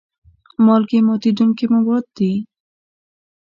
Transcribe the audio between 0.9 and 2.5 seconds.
ماتیدونکي مواد دي.